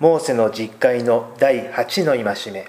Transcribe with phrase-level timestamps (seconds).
[0.00, 2.68] モーセの実会の第8の戒め。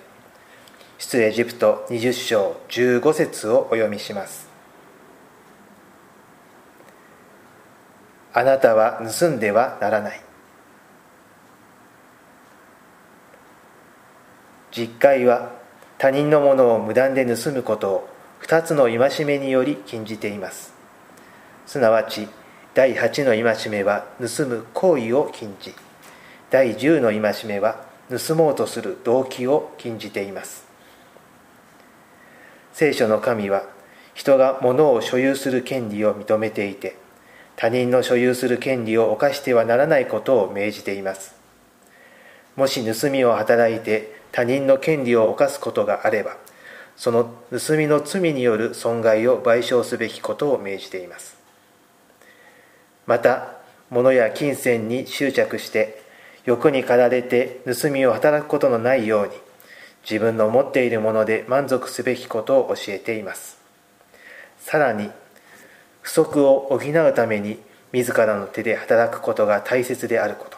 [0.97, 4.49] 出エジプト20章15節をお読みします。
[8.33, 10.21] あなたは盗んではならない。
[14.71, 15.51] 実会は
[15.99, 18.09] 他人のものを無断で盗むことを
[18.41, 20.73] 2つの戒めにより禁じています。
[21.67, 22.27] すなわち
[22.73, 25.75] 第8の戒めは盗む行為を禁じ。
[26.51, 30.67] 第10の戒めは盗もうとする動機を禁じています。
[32.73, 33.63] 聖書の神は
[34.13, 36.97] 人が物を所有する権利を認めていて
[37.55, 41.35] 他人の所有する権利を犯してはならないことを命じています。
[42.55, 46.37] もし盗みを働いて他人の権利を犯すことがあれば
[46.95, 51.37] その盗みの罪による損害を賠償すべきことを命じています。
[53.05, 53.53] また
[53.89, 56.08] 物や金銭に執着して
[56.49, 59.33] 欲に駆られて盗みを働くことのないように
[60.01, 63.59] 自分の持っているもので満足すべきことを教えています。
[64.57, 65.11] さらに
[66.01, 67.59] 不足を補うために
[67.91, 70.57] 自らの手で働くことが大切であること。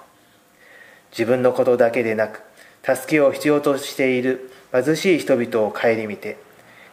[1.11, 2.41] 自分のことだけでなく
[2.83, 6.37] 助けを必要としている貧しい人々を顧みて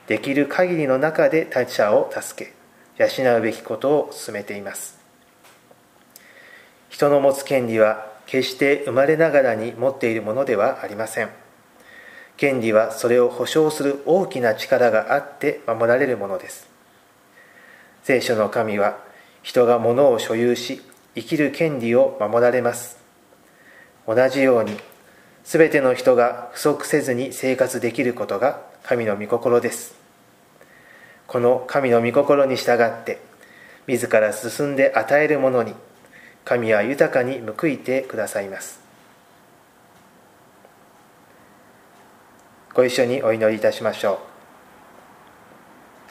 [0.09, 2.53] できる限りの中で他者を助け
[3.01, 4.99] 養うべきことを進めています。
[6.89, 11.31] 人の持つ権利は決して生まれながらに持っているものではありません。
[12.37, 16.69] 権利はそれを保障する大きな力があって守られるものです。
[18.03, 18.99] 聖書の神は
[19.43, 20.83] 人が物を所有し
[21.15, 22.99] 生きる権利を守られます。
[24.06, 24.77] 同じように
[25.45, 29.97] 全ての人が不足せずに生活できることが神の御心です。
[31.27, 33.21] この神の御心に従って
[33.87, 35.73] 自ら進んで与えるものに
[36.49, 38.81] 神は豊かに報いてくださいます。
[42.73, 44.15] ご一緒にお祈りいたしましょ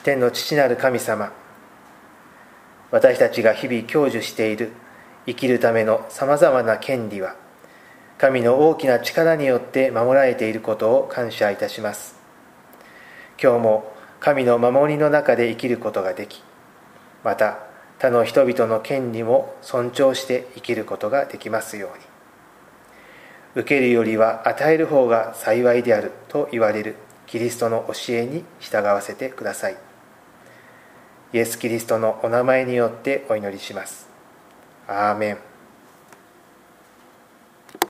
[0.00, 0.04] う。
[0.04, 1.32] 天の父なる神様
[2.92, 4.70] 私たちが日々享受している
[5.26, 7.34] 生きるためのさまざまな権利は
[8.16, 12.14] 神の大きな力によって守られていることを感謝いたします。
[13.42, 16.44] 今日も神の守りの中で生きることができ
[17.24, 17.67] また
[17.98, 22.04] 他の人々の権利も尊重して生きることができますように。
[23.62, 29.76] 受けるよりは与える方が幸いであると言われるキリストの教えに従わせてください。
[31.32, 34.08] イエス・キリストのお名前によってお祈りします。
[34.86, 35.47] アーメン。